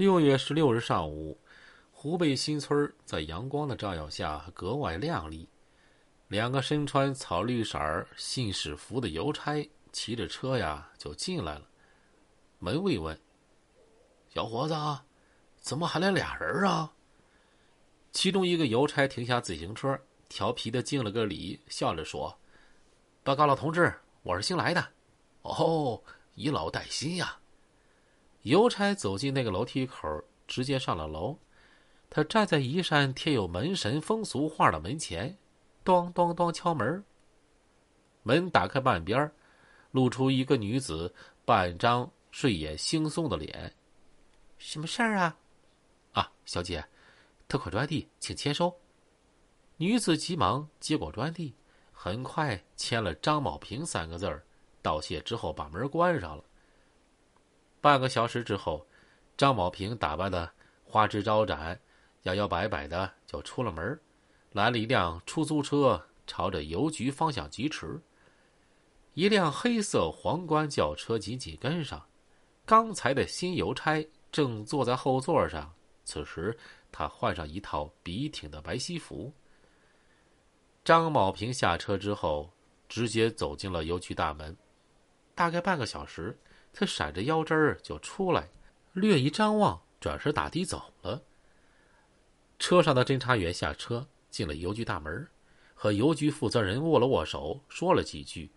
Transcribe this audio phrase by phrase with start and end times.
[0.00, 1.38] 六月十六日上午，
[1.92, 5.46] 湖北新村在阳光的照耀下格外亮丽。
[6.28, 7.78] 两个身穿草绿色
[8.16, 11.66] 信使服的邮差骑着车呀就进来了。
[12.60, 13.20] 门卫问
[14.32, 14.74] ：“小伙子，
[15.60, 16.90] 怎么还来俩人啊？”
[18.10, 22.34] 其中一个邮差停下自行车，调皮的敬了个礼，笑着说
[23.22, 23.92] ：“报告老同志，
[24.22, 24.82] 我是新来的。
[25.44, 26.02] ”“哦，
[26.36, 27.36] 以老带新呀。”
[28.42, 31.38] 邮差走进那个楼梯口，直接上了楼。
[32.08, 35.36] 他站在一扇贴有门神风俗画的门前，
[35.84, 37.04] 咚咚咚敲门。
[38.22, 39.30] 门打开半边，
[39.92, 41.14] 露出一个女子
[41.44, 43.74] 半张睡眼惺忪的脸。
[44.58, 45.38] 什么事儿啊？
[46.12, 46.84] 啊，小姐，
[47.46, 48.74] 特款专递，请签收。
[49.76, 51.54] 女子急忙接过专递，
[51.92, 54.44] 很快签了张某平三个字儿，
[54.82, 56.44] 道谢之后把门关上了。
[57.80, 58.86] 半个小时之后，
[59.36, 60.50] 张宝平打扮的
[60.84, 61.80] 花枝招展、
[62.24, 63.98] 摇摇摆摆的就出了门，
[64.52, 67.98] 来了一辆出租车，朝着邮局方向疾驰。
[69.14, 72.06] 一辆黑色皇冠轿车紧紧跟上，
[72.66, 75.72] 刚才的新邮差正坐在后座上。
[76.04, 76.56] 此时
[76.92, 79.32] 他换上一套笔挺的白西服。
[80.84, 82.50] 张宝平下车之后，
[82.88, 84.54] 直接走进了邮局大门。
[85.34, 86.38] 大概半个小时。
[86.72, 88.48] 他闪着腰针儿就出来，
[88.92, 91.22] 略一张望，转身打的走了。
[92.58, 95.26] 车上的侦查员下车，进了邮局大门，
[95.74, 98.50] 和邮局负责人握了握手，说了几句，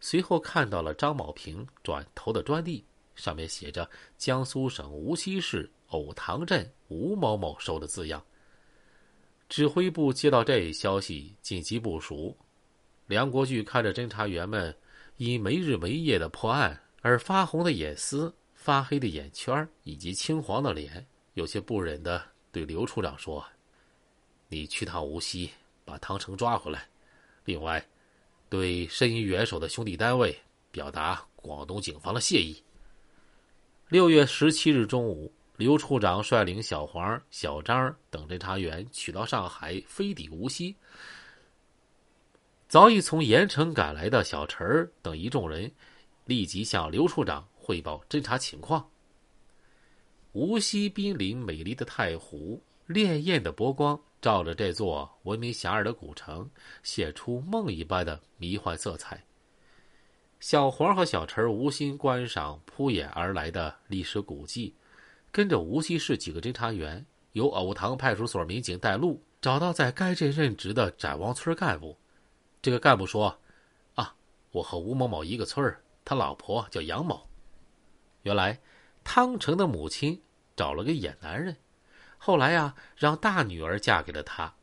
[0.00, 8.22] 随后看到了张茂平转头的专递，上面写着“江苏省无锡市藕塘镇吴某某收”的字样。
[9.48, 12.36] 指挥部接到这一消息，紧急部署。
[13.06, 14.76] 梁国巨看着侦查员们
[15.16, 16.82] 因没日没夜的破案。
[17.02, 23.44] 而发红的眼丝、发黑的眼圈以及青黄的脸，有些不忍的对刘处长说
[24.48, 25.50] ：“你去趟无锡，
[25.84, 26.88] 把汤成抓回来。
[27.44, 27.84] 另外，
[28.48, 30.36] 对伸于援手的兄弟单位
[30.72, 32.60] 表达广东警方的谢意。”
[33.88, 40.74] 六月十七日中午，刘处长率领小黄、小张等侦查员取到上海，飞抵无锡。
[42.68, 45.70] 早已从盐城赶来的小陈等一众人。
[46.26, 48.86] 立即向刘处长汇报侦查情况。
[50.32, 56.50] 无锡濒临美丽的太湖，潋滟的波光照着这座闻名遐迩的古城，
[56.82, 59.24] 写出梦一般的迷幻色彩。
[60.38, 64.74] 小黄和小陈无心观赏扑眼而来的历史古迹，
[65.32, 71.96] 跟着无锡市几个侦查员，由藕塘派出所民警带路，找到在该镇任职的展望村干部。
[72.60, 73.40] 这个干部说
[73.96, 74.14] ：“啊，
[74.50, 77.28] 我和吴某某一个村儿。”他老婆叫杨某，
[78.22, 78.56] 原来
[79.02, 80.22] 汤成的母亲
[80.54, 81.56] 找了个野男人，
[82.16, 84.54] 后来呀，让大女儿嫁给了他。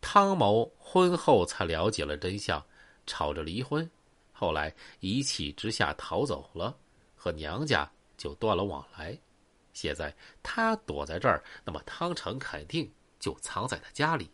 [0.00, 2.64] 汤某婚后才了解了真相，
[3.06, 3.88] 吵着离婚，
[4.32, 6.74] 后来一气之下逃走了，
[7.14, 9.16] 和娘家就断了往来。
[9.74, 14.30] 现在他躲在这儿，那么汤成肯定就藏在他家里。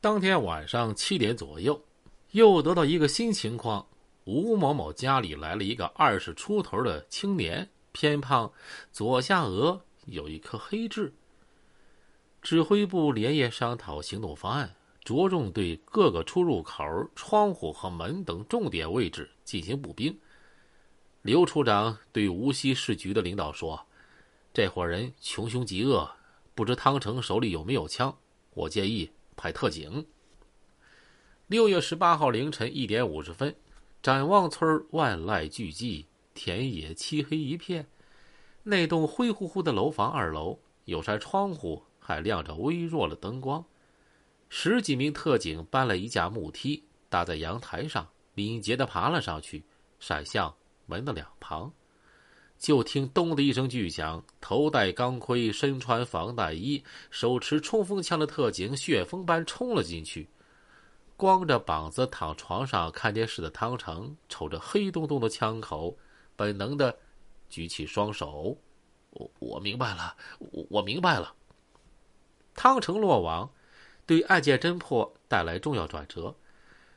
[0.00, 1.84] 当天晚上七点左右，
[2.30, 3.84] 又得到一个新情况。
[4.24, 8.52] 吴某某家里来了一个二十出头的青年，偏胖，
[8.92, 11.12] 左下颚有一颗黑痣。
[12.40, 14.74] 指挥部连夜商讨行动方案，
[15.04, 16.84] 着重对各个出入口、
[17.16, 20.16] 窗户和门等重点位置进行补兵。
[21.22, 23.86] 刘处长对无锡市局的领导说
[24.54, 26.08] ：“这伙人穷凶极恶，
[26.54, 28.16] 不知汤成手里有没有枪？
[28.54, 30.06] 我建议派特警。”
[31.48, 33.52] 六月十八号凌晨一点五十分。
[34.02, 36.04] 展望村万籁俱寂，
[36.34, 37.86] 田野漆黑一片。
[38.64, 43.64] 那栋灰乎乎的楼房二楼有扇窗户，还亮着微弱的灯光。
[44.48, 49.64] 十几名特警搬了一架木梯，搭在阳台上，敏捷地爬了上去，
[50.00, 50.52] 闪向
[50.86, 51.72] 门的两旁。
[52.58, 60.28] 就听“咚”的一声巨响，头戴钢盔、身穿防弹衣、手持冲锋枪的特警旋风般冲了进去。
[61.16, 65.96] 光着膀子躺床上看电视的汤成，瞅着黑洞洞的枪口，
[66.34, 66.96] 本能的
[67.48, 68.56] 举起双手。
[69.10, 71.34] 我我明白了，我我明白了。
[72.54, 73.50] 汤成落网，
[74.04, 76.34] 对案件侦破带来重要转折。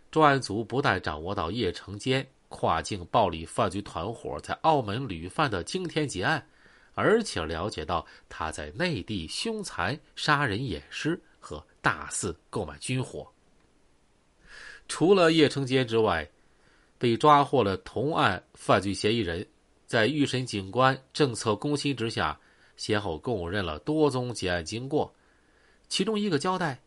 [0.10, 6.48] 专案组不但掌握到叶成坚跨境暴力犯罪团伙在澳门屡犯的惊天劫案，
[6.94, 13.30] 而且了解到他在内地凶残杀人掩尸和大肆购买军火。
[14.88, 16.30] 除了叶成坚之外，
[16.98, 19.46] 被抓获了同案犯罪嫌疑人，
[19.86, 22.40] 在预审警官政策攻心之下，
[22.78, 25.14] 先后供认了多宗结案经过，
[25.88, 26.80] 其中一个交代，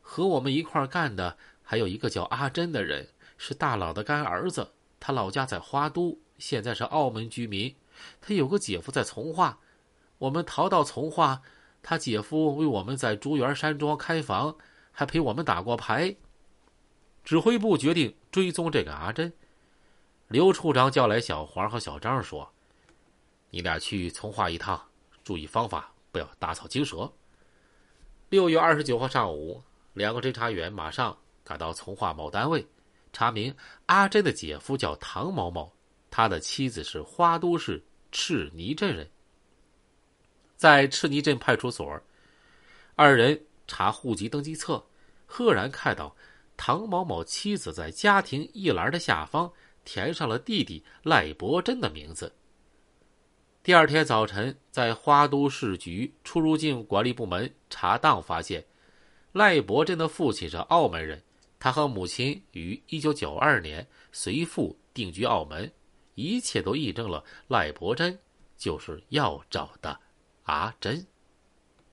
[0.00, 3.06] 和我们一块干的还有一个叫阿珍的人，
[3.36, 7.74] 是大佬的干儿子，他老家在花都，现在是澳门居民。
[8.20, 9.58] 他有个姐夫在从化，
[10.18, 11.42] 我们逃到从化，
[11.82, 14.56] 他姐夫为我们在竹园山庄开房，
[14.90, 16.16] 还陪我们打过牌。
[17.30, 19.32] 指挥部决定追踪这个阿珍。
[20.26, 22.52] 刘处长叫来小黄和小张说
[23.50, 24.84] ：“你俩去从化一趟，
[25.22, 27.08] 注意方法，不要打草惊蛇。”
[28.30, 29.62] 六月二十九号上午，
[29.92, 32.66] 两个侦查员马上赶到从化某单位，
[33.12, 33.54] 查明
[33.86, 35.72] 阿珍的姐夫叫唐某某，
[36.10, 37.80] 他的妻子是花都市
[38.10, 39.08] 赤泥镇人。
[40.56, 42.02] 在赤泥镇派出所，
[42.96, 44.84] 二人查户籍登记册，
[45.26, 46.16] 赫然看到
[46.62, 49.50] 唐某某妻子在家庭一栏的下方。
[49.82, 52.30] 填上了弟弟赖伯珍的名字。
[53.62, 58.62] 第二天早晨，在花都市局出入境管理部门查档，发现
[59.32, 61.22] 赖伯珍的父亲是澳门人，
[61.58, 65.72] 他和母亲于一九九二年随父定居澳门，
[66.14, 68.16] 一切都印证了赖伯珍
[68.58, 69.98] 就是要找的
[70.42, 71.04] 阿珍。